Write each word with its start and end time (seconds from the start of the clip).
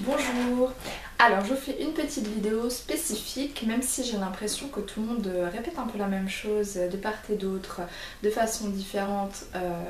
Bonjour. 0.00 0.72
Alors 1.18 1.44
je 1.44 1.54
vous 1.54 1.60
fais 1.60 1.82
une 1.82 1.92
petite 1.92 2.28
vidéo 2.28 2.70
spécifique 2.70 3.64
même 3.66 3.82
si 3.82 4.04
j'ai 4.04 4.16
l'impression 4.16 4.68
que 4.68 4.78
tout 4.78 5.00
le 5.00 5.06
monde 5.06 5.32
répète 5.52 5.76
un 5.76 5.88
peu 5.88 5.98
la 5.98 6.06
même 6.06 6.28
chose 6.28 6.74
de 6.74 6.96
part 6.96 7.14
et 7.28 7.34
d'autre 7.34 7.80
de 8.22 8.30
façon 8.30 8.68
différente. 8.68 9.46
Euh, 9.56 9.82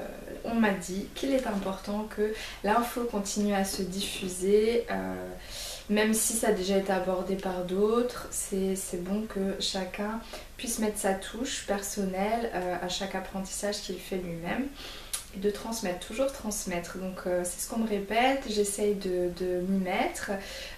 on 0.45 0.55
m'a 0.55 0.71
dit 0.71 1.09
qu'il 1.15 1.33
est 1.33 1.47
important 1.47 2.09
que 2.09 2.33
l'info 2.65 3.05
continue 3.05 3.53
à 3.53 3.65
se 3.65 3.83
diffuser 3.83 4.87
euh, 4.91 5.15
même 5.91 6.15
si 6.15 6.35
ça 6.35 6.49
a 6.49 6.53
déjà 6.53 6.77
été 6.77 6.93
abordé 6.93 7.37
par 7.37 7.65
d'autres, 7.65 8.29
c'est 8.31 9.03
bon 9.03 9.23
que 9.23 9.57
chacun 9.59 10.21
puisse 10.57 10.79
mettre 10.81 10.99
sa 10.99 11.15
touche 11.15 11.65
personnelle 11.67 12.51
euh, 12.55 12.77
à 12.83 12.89
chaque 12.89 13.15
apprentissage 13.15 13.81
qu'il 13.81 13.99
fait 13.99 14.17
lui-même 14.17 14.69
et 15.37 15.41
de 15.41 15.51
transmettre, 15.51 16.07
toujours 16.07 16.33
transmettre. 16.33 16.99
Donc 16.99 17.21
euh, 17.27 17.43
c'est 17.45 17.61
ce 17.61 17.69
qu'on 17.69 17.81
me 17.81 17.89
répète, 17.89 18.45
j'essaye 18.49 18.95
de, 18.95 19.61
m'y 19.69 19.79
mettre, 19.79 20.31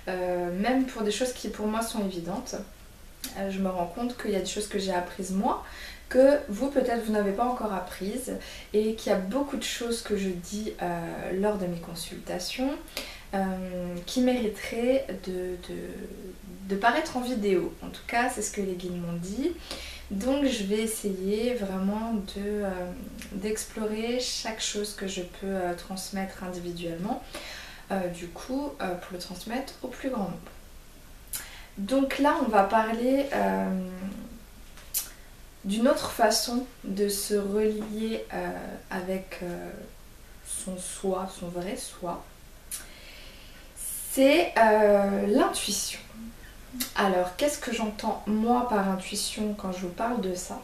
euh, 0.09 0.51
même 0.59 0.87
pour 0.87 1.03
des 1.03 1.13
choses 1.13 1.33
qui 1.33 1.49
pour 1.49 1.67
moi 1.67 1.83
sont 1.83 2.05
évidentes. 2.05 2.57
je 3.49 3.59
me 3.59 3.69
rends 3.69 3.87
compte 3.87 4.17
qu'il 4.17 4.31
y 4.31 4.37
a 4.37 4.41
des 4.41 4.47
choses 4.47 4.67
que 4.67 4.79
j'ai 4.79 4.93
apprises 4.93 5.31
moi, 5.31 5.65
que 6.09 6.39
vous 6.49 6.69
peut-être 6.71 7.05
vous 7.05 7.13
n'avez 7.13 7.33
pas 7.33 7.45
encore 7.45 7.73
apprises 7.73 8.33
et 8.73 8.95
qu'il 8.95 9.13
y 9.13 9.15
a 9.15 9.19
beaucoup 9.19 9.57
de 9.57 9.63
choses 9.63 10.03
que 10.03 10.17
je 10.17 10.29
dis 10.29 10.73
lors 11.35 11.57
de 11.59 11.67
mes 11.67 11.79
consultations 11.79 12.77
euh, 13.33 13.95
qui 14.07 14.23
mériterait 14.23 15.07
de, 15.25 15.55
de, 16.69 16.75
paraître 16.75 17.17
en 17.17 17.21
vidéo. 17.21 17.73
En 17.81 17.89
tout 17.89 18.03
cas, 18.09 18.29
c'est 18.29 18.43
ce 18.43 18.51
que 18.51 18.61
les 18.61 18.73
guides 18.73 19.01
m'ont 19.01 19.17
dit. 19.23 19.53
Donc 20.11 20.45
je 20.45 20.65
vais 20.65 20.81
essayer 20.81 21.55
vraiment 21.55 22.21
euh, 22.37 22.71
d'explorer 23.33 24.19
chaque 24.21 24.61
chose 24.61 24.95
que 24.95 25.07
je 25.07 25.23
peux 25.23 25.47
euh, 25.47 25.75
transmettre 25.75 26.43
individuellement, 26.45 27.23
du 28.15 28.29
coup, 28.29 28.71
pour 28.79 29.13
le 29.13 29.19
transmettre 29.19 29.73
au 29.83 29.89
plus 29.89 30.11
grand 30.11 30.23
nombre. 30.25 30.39
Donc 31.77 32.21
là, 32.21 32.37
on 32.47 32.49
va 32.49 32.63
parler 32.63 33.27
d'une 35.65 35.89
autre 35.89 36.13
façon 36.13 36.69
de 36.85 37.09
se 37.09 37.35
relier 37.35 38.25
avec 38.91 39.41
son 40.47 40.79
soi, 40.79 41.29
son 41.37 41.49
vrai 41.49 41.77
soi 41.77 42.25
c'est 44.13 44.53
euh, 44.59 45.27
l'intuition. 45.29 46.01
Alors, 46.95 47.37
qu'est-ce 47.37 47.59
que 47.59 47.75
j'entends 47.75 48.23
moi 48.27 48.69
par 48.69 48.89
intuition 48.89 49.55
quand 49.55 49.73
je 49.73 49.81
vous 49.81 49.89
parle 49.93 50.21
de 50.21 50.35
ça? 50.35 50.61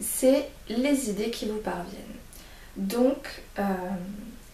C'est 0.00 0.48
les 0.68 1.08
idées 1.08 1.30
qui 1.30 1.46
vous 1.46 1.58
parviennent. 1.58 2.02
Donc, 2.76 3.42
euh, 3.58 3.62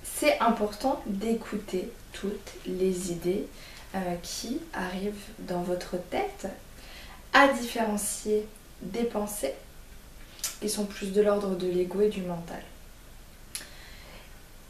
c'est 0.04 0.38
important 0.38 1.02
d'écouter 1.06 1.90
toutes 2.12 2.52
les 2.66 3.10
idées 3.10 3.46
euh, 3.96 3.98
qui 4.22 4.60
arrivent 4.72 5.24
dans 5.40 5.62
votre 5.62 5.96
tête, 6.10 6.46
à 7.32 7.48
différencier 7.48 8.46
des 8.82 9.04
pensées 9.04 9.54
qui 10.60 10.68
sont 10.68 10.84
plus 10.84 11.12
de 11.12 11.20
l'ordre 11.20 11.56
de 11.56 11.66
l'ego 11.66 12.00
et 12.02 12.08
du 12.08 12.22
mental. 12.22 12.62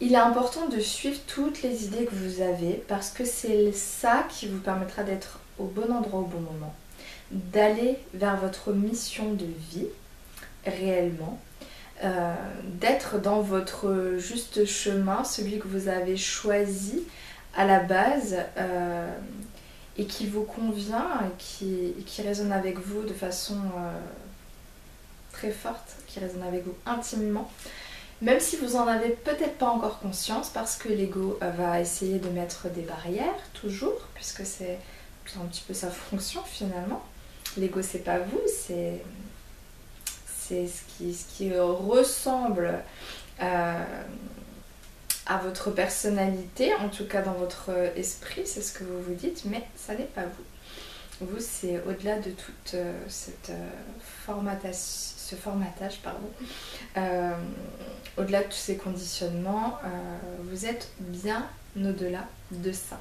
Il 0.00 0.14
est 0.14 0.16
important 0.16 0.66
de 0.68 0.80
suivre 0.80 1.20
toutes 1.26 1.62
les 1.62 1.84
idées 1.84 2.06
que 2.06 2.14
vous 2.14 2.40
avez 2.40 2.82
parce 2.88 3.10
que 3.10 3.24
c'est 3.24 3.72
ça 3.72 4.26
qui 4.28 4.48
vous 4.48 4.58
permettra 4.58 5.04
d'être 5.04 5.38
au 5.58 5.64
bon 5.64 5.92
endroit 5.92 6.20
au 6.20 6.24
bon 6.24 6.40
moment, 6.40 6.74
d'aller 7.30 7.98
vers 8.14 8.36
votre 8.36 8.72
mission 8.72 9.32
de 9.34 9.46
vie 9.70 9.88
réellement, 10.66 11.38
euh, 12.04 12.34
d'être 12.80 13.20
dans 13.20 13.40
votre 13.40 14.16
juste 14.18 14.64
chemin, 14.64 15.24
celui 15.24 15.58
que 15.58 15.68
vous 15.68 15.88
avez 15.88 16.16
choisi 16.16 17.02
à 17.54 17.64
la 17.64 17.80
base 17.80 18.36
euh, 18.56 19.08
et 19.96 20.06
qui 20.06 20.26
vous 20.26 20.42
convient 20.42 21.06
qui, 21.38 21.94
qui, 22.06 22.22
résonne 22.22 22.50
avec 22.50 22.78
vous 22.78 23.02
de 23.02 23.12
façon 23.12 23.54
euh, 23.54 23.98
très 25.32 25.50
forte, 25.50 25.96
qui 26.06 26.18
résonne 26.18 26.42
avec 26.42 26.64
vous 26.64 26.74
intimement. 26.86 27.50
Même 28.20 28.40
si 28.40 28.56
vous 28.56 28.76
en 28.76 28.86
avez 28.86 29.10
peut-être 29.10 29.58
pas 29.58 29.68
encore 29.68 29.98
conscience, 29.98 30.48
parce 30.48 30.76
que 30.76 30.88
l'ego 30.88 31.38
va 31.40 31.80
essayer 31.80 32.20
de 32.20 32.28
mettre 32.28 32.68
des 32.68 32.82
barrières, 32.82 33.34
toujours, 33.52 34.08
puisque 34.14 34.46
c'est 34.46 34.78
un 35.40 35.46
petit 35.46 35.64
peu 35.66 35.74
sa 35.74 35.90
fonction 35.90 36.42
finalement. 36.44 37.02
L'ego 37.56 37.82
c'est 37.82 38.04
pas 38.04 38.18
vous, 38.18 38.40
c'est 38.46 39.02
ce 40.48 40.82
qui, 40.96 41.14
ce 41.14 41.24
qui 41.36 41.54
ressemble 41.58 42.74
euh, 43.40 43.84
à 45.26 45.38
votre 45.38 45.70
personnalité, 45.70 46.74
en 46.74 46.88
tout 46.88 47.06
cas 47.06 47.22
dans 47.22 47.32
votre 47.32 47.70
esprit, 47.96 48.42
c'est 48.46 48.60
ce 48.60 48.72
que 48.72 48.84
vous 48.84 49.00
vous 49.02 49.14
dites, 49.14 49.44
mais 49.46 49.62
ça 49.76 49.94
n'est 49.94 50.04
pas 50.04 50.24
vous. 50.24 51.26
Vous, 51.26 51.38
c'est 51.38 51.80
au-delà 51.86 52.18
de 52.18 52.30
toute 52.30 52.74
euh, 52.74 52.92
cette 53.08 53.52
formatation 54.26 55.12
formatage, 55.36 55.98
pardon, 56.02 56.30
euh, 56.96 57.32
au-delà 58.16 58.42
de 58.42 58.48
tous 58.48 58.52
ces 58.56 58.76
conditionnements, 58.76 59.78
euh, 59.84 59.88
vous 60.44 60.66
êtes 60.66 60.90
bien 60.98 61.48
au-delà 61.76 62.26
de 62.50 62.72
ça. 62.72 63.00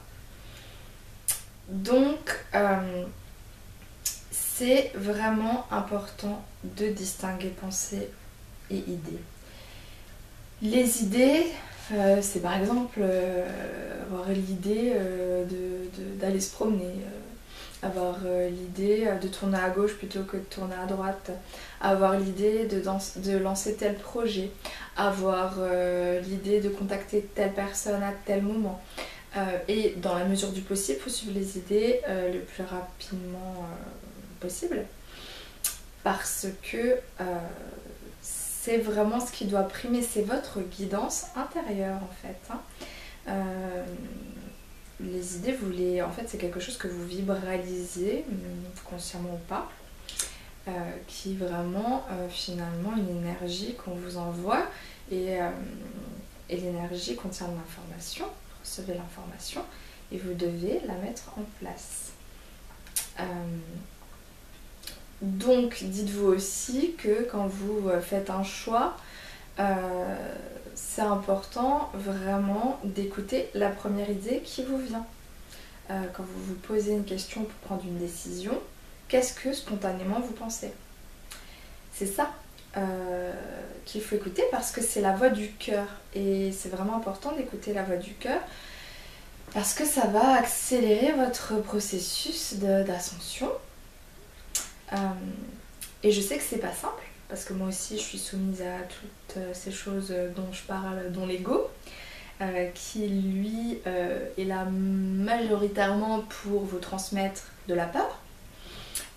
Donc, 1.69 2.45
euh, 2.53 3.03
c'est 4.31 4.91
vraiment 4.95 5.65
important 5.71 6.43
de 6.63 6.87
distinguer 6.87 7.49
pensée 7.49 8.09
et 8.69 8.77
idée. 8.77 9.19
Les 10.61 11.03
idées, 11.03 11.45
c'est 12.21 12.41
par 12.41 12.55
exemple 12.55 13.01
avoir 13.01 14.29
l'idée 14.29 14.93
d'aller 16.19 16.39
se 16.39 16.51
promener, 16.51 16.93
avoir 17.83 18.17
euh, 18.25 18.49
l'idée 18.49 19.07
de 19.21 19.27
tourner 19.27 19.57
à 19.57 19.69
gauche 19.69 19.95
plutôt 19.95 20.23
que 20.23 20.37
de 20.37 20.43
tourner 20.43 20.75
à 20.75 20.85
droite, 20.85 21.31
avoir 21.79 22.17
l'idée 22.17 22.65
de, 22.65 22.81
de, 22.81 23.37
lancer 23.37 23.75
tel 23.75 23.95
projet, 23.95 24.51
avoir 24.95 25.55
euh, 25.57 26.19
l'idée 26.21 26.61
de 26.61 26.69
contacter 26.69 27.27
telle 27.33 27.53
personne 27.53 28.03
à 28.03 28.11
tel 28.25 28.43
moment. 28.43 28.81
Euh, 29.37 29.57
et 29.67 29.95
dans 29.97 30.15
la 30.15 30.25
mesure 30.25 30.51
du 30.51 30.61
possible, 30.61 30.97
il 30.99 31.03
faut 31.03 31.09
suivre 31.09 31.33
les 31.33 31.57
idées 31.57 32.01
le 32.07 32.39
plus 32.39 32.63
rapidement 32.63 33.67
possible 34.39 34.85
parce 36.03 36.47
que 36.63 36.97
c'est 38.21 38.77
vraiment 38.77 39.19
ce 39.19 39.31
qui 39.31 39.45
doit 39.45 39.63
primer, 39.63 40.01
c'est 40.01 40.23
votre 40.23 40.59
guidance 40.61 41.27
intérieure 41.35 41.97
en 41.97 42.13
fait. 42.21 42.53
Hein 43.27 43.41
les 45.03 45.37
idées, 45.37 45.53
vous 45.53 45.69
les, 45.69 46.01
en 46.01 46.11
fait, 46.11 46.27
c'est 46.27 46.37
quelque 46.37 46.59
chose 46.59 46.77
que 46.77 46.87
vous 46.87 47.05
vibralisez, 47.05 48.25
consciemment 48.89 49.33
ou 49.33 49.47
pas, 49.47 49.69
euh, 50.67 50.71
qui 51.07 51.31
est 51.31 51.35
vraiment 51.35 52.05
euh, 52.11 52.27
finalement 52.29 52.95
une 52.95 53.17
énergie 53.17 53.75
qu'on 53.75 53.95
vous 53.95 54.17
envoie 54.17 54.63
et, 55.11 55.41
euh, 55.41 55.49
et 56.49 56.57
l'énergie 56.57 57.15
contient 57.15 57.47
de 57.47 57.55
l'information, 57.55 58.25
recevez 58.63 58.93
l'information 58.93 59.63
et 60.11 60.17
vous 60.17 60.33
devez 60.33 60.81
la 60.85 60.95
mettre 60.95 61.31
en 61.37 61.43
place. 61.59 62.11
donc 65.21 65.83
dites-vous 65.83 66.27
aussi 66.27 66.95
que 66.97 67.27
quand 67.31 67.47
vous 67.47 67.89
faites 68.01 68.29
un 68.29 68.43
choix, 68.43 68.97
c'est 70.75 71.01
important 71.01 71.89
vraiment 71.93 72.79
d'écouter 72.83 73.49
la 73.53 73.69
première 73.69 74.09
idée 74.09 74.41
qui 74.43 74.63
vous 74.63 74.77
vient. 74.77 75.05
Euh, 75.89 76.03
quand 76.13 76.23
vous 76.23 76.43
vous 76.43 76.55
posez 76.55 76.93
une 76.93 77.05
question 77.05 77.43
pour 77.43 77.53
prendre 77.59 77.83
une 77.83 77.97
décision, 77.97 78.57
qu'est-ce 79.07 79.33
que 79.33 79.51
spontanément 79.53 80.19
vous 80.19 80.33
pensez? 80.33 80.71
C'est 81.93 82.07
ça 82.07 82.31
euh, 82.77 83.33
qu'il 83.83 84.01
faut 84.01 84.15
écouter 84.15 84.43
parce 84.49 84.71
que 84.71 84.81
c'est 84.81 85.01
la 85.01 85.11
voix 85.11 85.29
du 85.29 85.51
cœur 85.51 85.85
et 86.15 86.53
c'est 86.53 86.69
vraiment 86.69 86.95
important 86.95 87.33
d'écouter 87.33 87.73
la 87.73 87.83
voix 87.83 87.97
du 87.97 88.13
cœur 88.13 88.39
parce 89.53 89.73
que 89.73 89.83
ça 89.83 90.07
va 90.07 90.35
accélérer 90.35 91.11
votre 91.11 91.61
processus 91.61 92.53
d'ascension. 92.53 93.51
Euh, 94.93 94.97
et 96.03 96.13
je 96.13 96.21
sais 96.21 96.37
que 96.37 96.43
c'est 96.43 96.59
pas 96.59 96.71
simple 96.71 97.03
parce 97.27 97.43
que 97.43 97.51
moi 97.51 97.67
aussi 97.67 97.97
je 97.97 98.03
suis 98.03 98.17
soumise 98.17 98.61
à 98.61 98.83
toutes 98.83 99.37
euh, 99.37 99.51
ces 99.53 99.71
choses 99.71 100.13
dont 100.35 100.53
je 100.53 100.61
parle, 100.61 101.11
dont 101.11 101.25
l'ego, 101.25 101.69
qui 102.73 103.07
lui 103.07 103.77
est 103.85 104.45
là 104.45 104.65
majoritairement 104.65 106.21
pour 106.21 106.63
vous 106.63 106.79
transmettre 106.79 107.43
de 107.67 107.75
la 107.75 107.85
peur, 107.85 108.19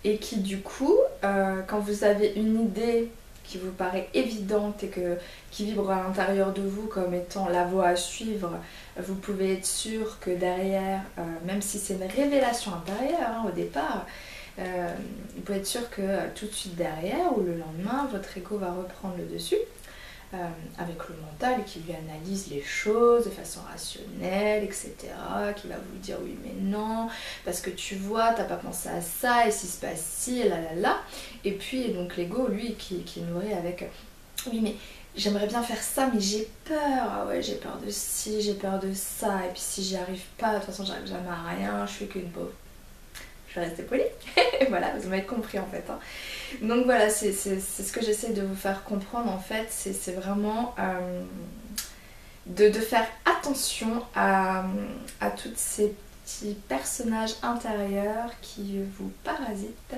et 0.02 0.18
qui 0.18 0.40
du 0.40 0.60
coup, 0.60 0.98
quand 1.22 1.78
vous 1.78 2.04
avez 2.04 2.34
une 2.36 2.60
idée 2.60 3.08
qui 3.44 3.58
vous 3.58 3.70
paraît 3.70 4.08
évidente 4.14 4.82
et 4.82 4.88
que, 4.88 5.16
qui 5.50 5.66
vibre 5.66 5.90
à 5.90 6.02
l'intérieur 6.02 6.52
de 6.52 6.62
vous 6.62 6.86
comme 6.88 7.14
étant 7.14 7.48
la 7.48 7.64
voie 7.64 7.88
à 7.88 7.96
suivre, 7.96 8.50
vous 8.98 9.14
pouvez 9.14 9.54
être 9.54 9.66
sûr 9.66 10.18
que 10.18 10.30
derrière, 10.30 11.02
même 11.44 11.62
si 11.62 11.78
c'est 11.78 11.94
une 11.94 12.04
révélation 12.04 12.72
intérieure 12.72 13.28
hein, 13.28 13.44
au 13.46 13.50
départ, 13.50 14.06
euh, 14.58 14.94
vous 15.34 15.42
pouvez 15.42 15.58
être 15.58 15.66
sûr 15.66 15.90
que 15.90 16.28
tout 16.34 16.46
de 16.46 16.52
suite 16.52 16.76
derrière 16.76 17.36
ou 17.36 17.42
le 17.42 17.56
lendemain, 17.56 18.08
votre 18.12 18.36
ego 18.38 18.56
va 18.58 18.72
reprendre 18.72 19.16
le 19.18 19.24
dessus 19.24 19.56
euh, 20.32 20.48
avec 20.78 20.96
le 21.08 21.16
mental 21.16 21.64
qui 21.64 21.80
lui 21.80 21.92
analyse 21.94 22.48
les 22.48 22.62
choses 22.62 23.24
de 23.24 23.30
façon 23.30 23.60
rationnelle, 23.70 24.64
etc. 24.64 24.92
Qui 25.56 25.68
va 25.68 25.76
vous 25.76 25.98
dire 25.98 26.16
oui 26.22 26.36
mais 26.42 26.54
non, 26.60 27.08
parce 27.44 27.60
que 27.60 27.70
tu 27.70 27.94
vois, 27.96 28.32
t'as 28.32 28.44
pas 28.44 28.56
pensé 28.56 28.88
à 28.88 29.00
ça, 29.00 29.46
et 29.46 29.50
si 29.50 29.66
se 29.66 29.78
passe 29.80 30.00
ci, 30.00 30.42
là 30.44 30.60
là 30.60 30.74
là. 30.74 30.98
Et 31.44 31.52
puis 31.52 31.92
donc 31.92 32.16
l'ego, 32.16 32.48
lui, 32.48 32.74
qui, 32.74 33.02
qui 33.02 33.20
est 33.20 33.24
nourri 33.24 33.52
avec 33.52 33.88
oui 34.50 34.60
mais 34.62 34.74
j'aimerais 35.16 35.46
bien 35.46 35.62
faire 35.62 35.82
ça 35.82 36.10
mais 36.12 36.20
j'ai 36.20 36.48
peur, 36.64 36.78
ah 37.10 37.26
ouais 37.26 37.42
j'ai 37.42 37.56
peur 37.56 37.78
de 37.84 37.90
ci, 37.90 38.40
j'ai 38.42 38.54
peur 38.54 38.80
de 38.80 38.92
ça, 38.92 39.46
et 39.46 39.50
puis 39.50 39.60
si 39.60 39.82
j'y 39.82 39.96
arrive 39.96 40.24
pas, 40.38 40.54
de 40.54 40.56
toute 40.56 40.66
façon 40.66 40.84
j'arrive 40.84 41.06
jamais 41.06 41.28
à 41.28 41.56
rien, 41.56 41.86
je 41.86 41.92
suis 41.92 42.08
qu'une 42.08 42.30
pauvre. 42.30 42.50
Je 43.54 43.60
vais 43.60 43.66
rester 43.66 43.82
polie. 43.84 44.02
voilà, 44.68 44.92
vous 44.98 45.08
m'avez 45.08 45.24
compris 45.24 45.58
en 45.58 45.66
fait. 45.66 45.84
Hein. 45.88 45.98
Donc 46.62 46.84
voilà, 46.84 47.08
c'est 47.08 47.32
ce 47.32 47.92
que 47.92 48.02
j'essaie 48.02 48.32
de 48.32 48.42
vous 48.42 48.56
faire 48.56 48.84
comprendre 48.84 49.30
en 49.30 49.38
fait, 49.38 49.66
c'est 49.70 50.12
vraiment 50.12 50.74
euh, 50.78 51.22
de, 52.46 52.70
faire 52.72 53.06
attention 53.24 54.02
à, 54.14 54.64
à 55.20 55.30
tous 55.30 55.52
ces 55.56 55.94
petits 56.24 56.56
personnages 56.68 57.34
intérieurs 57.42 58.30
qui 58.40 58.78
vous 58.98 59.12
parasitent, 59.22 59.96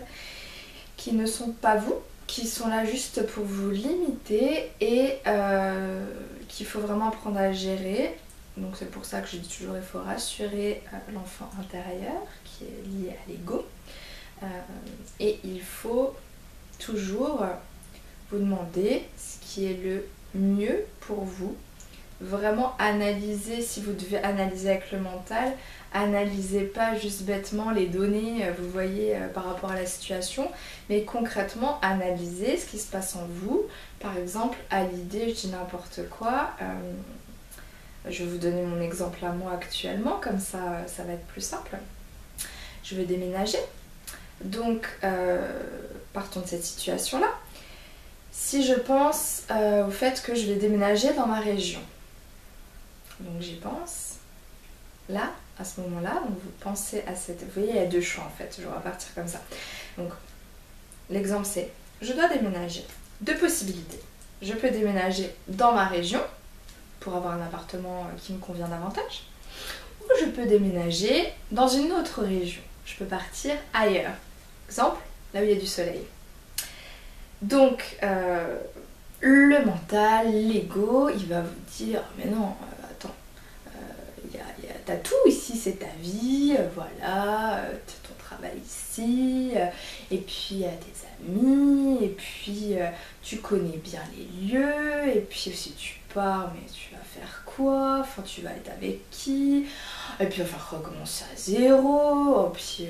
qui 0.96 1.12
ne 1.12 1.26
sont 1.26 1.52
pas 1.52 1.76
vous, 1.76 1.96
qui 2.26 2.46
sont 2.46 2.68
là 2.68 2.84
juste 2.84 3.26
pour 3.26 3.44
vous 3.44 3.70
limiter 3.70 4.70
et 4.80 5.14
euh, 5.26 6.04
qu'il 6.48 6.66
faut 6.66 6.80
vraiment 6.80 7.08
apprendre 7.08 7.38
à 7.38 7.52
gérer. 7.52 8.16
Donc 8.56 8.74
c'est 8.74 8.90
pour 8.90 9.04
ça 9.04 9.20
que 9.20 9.28
je 9.28 9.36
dis 9.36 9.48
toujours 9.48 9.76
il 9.76 9.82
faut 9.82 10.00
rassurer 10.00 10.82
euh, 10.92 10.96
l'enfant 11.12 11.50
intérieur 11.60 12.22
qui 12.44 12.64
est 12.64 12.88
lié 12.88 13.10
à 13.10 13.30
l'ego. 13.30 13.66
Euh, 14.42 14.46
et 15.20 15.38
il 15.44 15.60
faut 15.60 16.14
toujours 16.78 17.44
vous 18.30 18.38
demander 18.38 19.04
ce 19.16 19.38
qui 19.40 19.66
est 19.66 19.82
le 19.82 20.06
mieux 20.34 20.84
pour 21.00 21.24
vous. 21.24 21.56
Vraiment 22.20 22.74
analyser, 22.78 23.60
si 23.60 23.82
vous 23.82 23.92
devez 23.92 24.16
analyser 24.18 24.70
avec 24.70 24.90
le 24.90 25.00
mental, 25.00 25.52
analysez 25.92 26.62
pas 26.62 26.96
juste 26.96 27.24
bêtement 27.24 27.70
les 27.70 27.86
données, 27.86 28.46
euh, 28.46 28.52
vous 28.58 28.70
voyez, 28.70 29.16
par 29.34 29.44
rapport 29.44 29.70
à 29.70 29.74
la 29.74 29.84
situation, 29.84 30.50
mais 30.88 31.02
concrètement 31.02 31.78
analysez 31.82 32.56
ce 32.56 32.66
qui 32.66 32.78
se 32.78 32.90
passe 32.90 33.16
en 33.16 33.26
vous. 33.28 33.64
Par 34.00 34.16
exemple, 34.16 34.56
à 34.70 34.84
l'idée, 34.84 35.28
je 35.28 35.34
dis 35.42 35.48
n'importe 35.48 36.08
quoi. 36.08 36.52
Je 38.08 38.24
vais 38.24 38.30
vous 38.30 38.38
donner 38.38 38.62
mon 38.62 38.80
exemple 38.80 39.24
à 39.24 39.30
moi 39.30 39.52
actuellement, 39.52 40.20
comme 40.22 40.38
ça, 40.38 40.86
ça 40.86 41.02
va 41.04 41.12
être 41.14 41.26
plus 41.26 41.40
simple. 41.40 41.76
Je 42.82 42.94
veux 42.94 43.04
déménager. 43.04 43.58
Donc, 44.42 44.86
partons 46.12 46.40
de 46.40 46.46
cette 46.46 46.64
situation-là. 46.64 47.28
Si 48.32 48.64
je 48.64 48.74
pense 48.74 49.42
au 49.50 49.90
fait 49.90 50.22
que 50.22 50.34
je 50.34 50.46
vais 50.46 50.56
déménager 50.56 51.12
dans 51.14 51.26
ma 51.26 51.40
région, 51.40 51.80
donc 53.20 53.40
j'y 53.40 53.56
pense, 53.56 54.16
là, 55.08 55.32
à 55.58 55.64
ce 55.64 55.80
moment-là. 55.80 56.22
Vous 56.28 56.50
pensez 56.60 57.02
à 57.06 57.14
cette... 57.14 57.42
Vous 57.42 57.60
voyez, 57.62 57.70
il 57.70 57.76
y 57.76 57.78
a 57.78 57.86
deux 57.86 58.00
choix 58.00 58.24
en 58.24 58.30
fait. 58.30 58.54
Je 58.58 58.66
vais 58.66 58.74
repartir 58.74 59.08
comme 59.14 59.28
ça. 59.28 59.40
Donc 59.96 60.10
l'exemple 61.08 61.46
c'est, 61.46 61.70
je 62.02 62.12
dois 62.12 62.28
déménager. 62.28 62.84
Deux 63.20 63.36
possibilités. 63.36 64.00
Je 64.42 64.52
peux 64.52 64.70
déménager 64.70 65.34
dans 65.48 65.72
ma 65.72 65.86
région 65.86 66.20
pour 67.06 67.14
avoir 67.14 67.34
un 67.34 67.40
appartement 67.40 68.00
euh, 68.02 68.18
qui 68.20 68.32
me 68.32 68.38
convient 68.38 68.66
davantage. 68.66 69.28
Ou 70.02 70.06
je 70.20 70.24
peux 70.26 70.44
déménager 70.44 71.32
dans 71.52 71.68
une 71.68 71.92
autre 71.92 72.22
région. 72.22 72.62
Je 72.84 72.96
peux 72.96 73.04
partir 73.04 73.52
ailleurs. 73.72 74.14
Exemple, 74.68 75.00
là 75.32 75.40
où 75.40 75.44
il 75.44 75.50
y 75.50 75.56
a 75.56 75.60
du 75.60 75.68
soleil. 75.68 76.02
Donc, 77.42 77.96
euh, 78.02 78.58
le 79.20 79.64
mental, 79.64 80.32
l'ego, 80.32 81.08
il 81.10 81.26
va 81.26 81.42
vous 81.42 81.76
dire, 81.76 82.02
mais 82.18 82.26
non, 82.26 82.56
t'as 84.86 84.96
tout 84.96 85.14
ici, 85.26 85.56
c'est 85.56 85.80
ta 85.80 85.86
vie, 86.00 86.54
euh, 86.58 86.68
voilà, 86.74 87.56
euh, 87.56 87.72
travail 88.28 88.58
ici, 88.64 89.52
euh, 89.56 89.66
et 90.10 90.18
puis 90.18 90.64
tes 90.64 91.24
amis, 91.24 91.98
et 92.02 92.08
puis 92.08 92.74
tu 93.22 93.38
connais 93.38 93.78
bien 93.78 94.02
les 94.16 94.48
lieux, 94.48 95.14
et 95.14 95.20
puis 95.20 95.50
si 95.54 95.72
tu 95.72 96.00
pars, 96.12 96.52
mais 96.54 96.66
tu 96.72 96.94
vas 96.94 97.02
faire 97.02 97.42
quoi? 97.44 97.98
Enfin, 98.00 98.22
tu 98.22 98.42
vas 98.42 98.50
être 98.50 98.70
avec 98.70 99.08
qui? 99.10 99.66
Et 100.20 100.26
puis 100.26 100.42
il 100.42 100.44
va 100.44 100.76
recommencer 100.76 101.24
à 101.32 101.36
zéro, 101.36 102.48
et 102.48 102.52
puis 102.52 102.88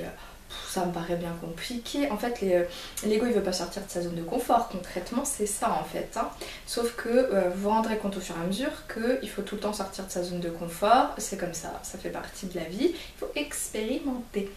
ça 0.67 0.85
me 0.85 0.91
paraît 0.91 1.15
bien 1.15 1.35
compliqué. 1.41 2.09
En 2.11 2.17
fait, 2.17 2.39
euh, 2.43 2.63
l'ego 3.05 3.25
il 3.25 3.33
veut 3.33 3.43
pas 3.43 3.53
sortir 3.53 3.83
de 3.85 3.89
sa 3.89 4.01
zone 4.01 4.15
de 4.15 4.21
confort. 4.21 4.69
Concrètement, 4.69 5.25
c'est 5.25 5.45
ça 5.45 5.71
en 5.71 5.83
fait. 5.83 6.09
Hein. 6.15 6.29
Sauf 6.65 6.95
que 6.95 7.09
euh, 7.09 7.49
vous 7.55 7.63
vous 7.63 7.69
rendrez 7.69 7.97
compte 7.97 8.17
au 8.17 8.21
fur 8.21 8.35
et 8.37 8.43
à 8.43 8.47
mesure 8.47 8.71
qu'il 8.93 9.29
faut 9.29 9.41
tout 9.41 9.55
le 9.55 9.61
temps 9.61 9.73
sortir 9.73 10.05
de 10.05 10.11
sa 10.11 10.23
zone 10.23 10.39
de 10.39 10.49
confort. 10.49 11.13
C'est 11.17 11.37
comme 11.37 11.53
ça, 11.53 11.79
ça 11.83 11.97
fait 11.97 12.09
partie 12.09 12.47
de 12.47 12.55
la 12.55 12.65
vie. 12.65 12.91
Il 12.91 13.19
faut 13.19 13.31
expérimenter. 13.35 14.51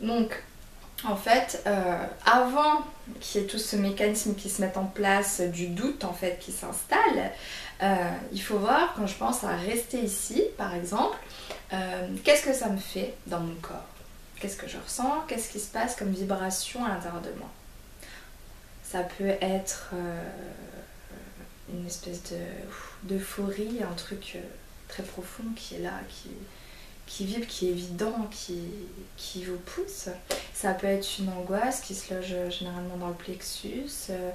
Donc, 0.00 0.42
en 1.04 1.16
fait, 1.16 1.62
euh, 1.66 2.04
avant 2.24 2.84
qu'il 3.20 3.40
y 3.40 3.44
ait 3.44 3.46
tout 3.46 3.58
ce 3.58 3.76
mécanisme 3.76 4.34
qui 4.34 4.50
se 4.50 4.60
mette 4.60 4.76
en 4.76 4.86
place, 4.86 5.40
du 5.40 5.68
doute 5.68 6.04
en 6.04 6.12
fait 6.12 6.38
qui 6.40 6.52
s'installe, 6.52 7.32
il 8.32 8.42
faut 8.42 8.58
voir 8.58 8.94
quand 8.96 9.06
je 9.06 9.14
pense 9.14 9.44
à 9.44 9.54
rester 9.54 9.98
ici, 9.98 10.42
par 10.56 10.74
exemple, 10.74 11.16
qu'est-ce 12.24 12.42
que 12.42 12.52
ça 12.52 12.68
me 12.68 12.78
fait 12.78 13.14
dans 13.28 13.38
mon 13.38 13.54
corps? 13.62 13.86
Qu'est-ce 14.40 14.56
que 14.56 14.68
je 14.68 14.78
ressens? 14.78 15.24
Qu'est-ce 15.26 15.50
qui 15.50 15.58
se 15.58 15.70
passe 15.70 15.96
comme 15.96 16.10
vibration 16.10 16.84
à 16.84 16.88
l'intérieur 16.88 17.22
de 17.22 17.32
moi? 17.38 17.48
Ça 18.84 19.02
peut 19.02 19.34
être 19.40 19.90
euh, 19.94 20.30
une 21.72 21.86
espèce 21.86 22.22
d'euphorie, 23.02 23.80
un 23.82 23.94
truc 23.94 24.34
euh, 24.36 24.40
très 24.86 25.02
profond 25.02 25.44
qui 25.56 25.74
est 25.74 25.80
là, 25.80 26.00
qui, 26.08 26.30
qui 27.18 27.26
vibre, 27.26 27.46
qui 27.46 27.68
est 27.68 27.70
évident, 27.70 28.28
qui, 28.30 28.60
qui 29.16 29.44
vous 29.44 29.56
pousse. 29.56 30.08
Ça 30.54 30.72
peut 30.72 30.86
être 30.86 31.06
une 31.18 31.28
angoisse 31.30 31.80
qui 31.80 31.94
se 31.94 32.14
loge 32.14 32.34
généralement 32.50 32.96
dans 32.96 33.08
le 33.08 33.14
plexus 33.14 34.10
euh, 34.10 34.30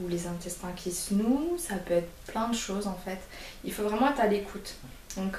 ou 0.00 0.08
les 0.08 0.26
intestins 0.26 0.72
qui 0.76 0.92
se 0.92 1.14
nouent. 1.14 1.58
Ça 1.58 1.74
peut 1.76 1.94
être 1.94 2.10
plein 2.26 2.48
de 2.48 2.56
choses 2.56 2.86
en 2.86 2.98
fait. 3.04 3.18
Il 3.64 3.72
faut 3.72 3.82
vraiment 3.82 4.10
être 4.10 4.20
à 4.20 4.26
l'écoute. 4.26 4.74
Donc 5.16 5.38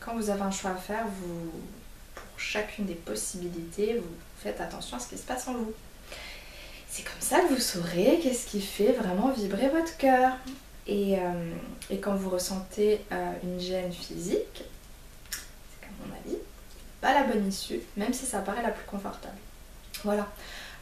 quand 0.00 0.16
vous 0.16 0.30
avez 0.30 0.42
un 0.42 0.50
choix 0.50 0.70
à 0.70 0.76
faire, 0.76 1.04
vous 1.06 1.50
chacune 2.36 2.86
des 2.86 2.94
possibilités, 2.94 3.98
vous 3.98 4.16
faites 4.38 4.60
attention 4.60 4.96
à 4.96 5.00
ce 5.00 5.08
qui 5.08 5.18
se 5.18 5.22
passe 5.22 5.48
en 5.48 5.54
vous. 5.54 5.72
C'est 6.88 7.02
comme 7.02 7.20
ça 7.20 7.40
que 7.40 7.54
vous 7.54 7.60
saurez 7.60 8.20
qu'est-ce 8.22 8.46
qui 8.46 8.60
fait 8.60 8.92
vraiment 8.92 9.30
vibrer 9.30 9.68
votre 9.68 9.96
cœur. 9.96 10.36
Et, 10.86 11.18
euh, 11.18 11.96
quand 12.00 12.14
vous 12.14 12.30
ressentez 12.30 13.00
euh, 13.10 13.32
une 13.42 13.58
gêne 13.58 13.92
physique, 13.92 14.64
c'est 15.30 15.80
qu'à 15.80 15.88
mon 16.00 16.14
avis, 16.14 16.38
pas 17.04 17.12
la 17.12 17.24
bonne 17.24 17.46
issue, 17.46 17.80
même 17.98 18.14
si 18.14 18.24
ça 18.24 18.38
paraît 18.38 18.62
la 18.62 18.70
plus 18.70 18.86
confortable. 18.86 19.36
Voilà. 20.04 20.26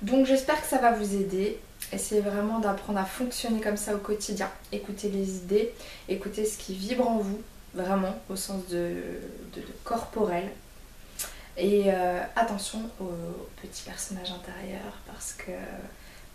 Donc 0.02 0.24
j'espère 0.24 0.62
que 0.62 0.68
ça 0.68 0.78
va 0.78 0.92
vous 0.92 1.16
aider. 1.16 1.58
Essayez 1.92 2.20
vraiment 2.20 2.60
d'apprendre 2.60 3.00
à 3.00 3.04
fonctionner 3.04 3.60
comme 3.60 3.76
ça 3.76 3.92
au 3.92 3.98
quotidien. 3.98 4.48
Écoutez 4.70 5.08
les 5.08 5.38
idées, 5.38 5.74
écoutez 6.08 6.44
ce 6.44 6.58
qui 6.58 6.76
vibre 6.76 7.08
en 7.08 7.18
vous, 7.18 7.42
vraiment 7.74 8.14
au 8.30 8.36
sens 8.36 8.68
de 8.68 9.02
corporel. 9.82 10.48
Et 11.56 11.86
euh, 11.88 12.22
attention 12.36 12.88
aux 13.00 13.48
petits 13.60 13.82
personnages 13.82 14.30
intérieurs 14.30 14.98
parce 15.08 15.32
que 15.32 15.50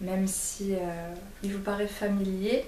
même 0.02 0.28
si 0.28 0.76
euh, 0.76 1.14
vous 1.44 1.60
paraît 1.60 1.88
familier, 1.88 2.66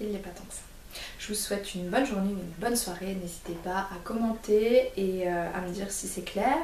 il 0.00 0.12
n'est 0.12 0.18
pas 0.18 0.30
tant 0.30 0.44
que 0.44 0.54
ça. 0.54 0.73
Je 1.18 1.28
vous 1.28 1.34
souhaite 1.34 1.74
une 1.74 1.88
bonne 1.88 2.06
journée, 2.06 2.30
une 2.30 2.54
bonne 2.58 2.76
soirée. 2.76 3.16
N'hésitez 3.20 3.56
pas 3.64 3.88
à 3.90 3.96
commenter 4.04 4.92
et 4.96 5.28
euh, 5.28 5.46
à 5.54 5.60
me 5.60 5.70
dire 5.70 5.90
si 5.90 6.06
c'est 6.06 6.22
clair 6.22 6.56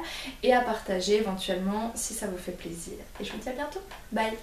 et 0.43 0.53
à 0.53 0.61
partager 0.61 1.17
éventuellement 1.17 1.91
si 1.95 2.13
ça 2.13 2.27
vous 2.27 2.37
fait 2.37 2.51
plaisir. 2.51 2.93
Et 3.19 3.23
je 3.23 3.31
vous 3.31 3.39
dis 3.39 3.49
à 3.49 3.53
bientôt. 3.53 3.81
Bye 4.11 4.37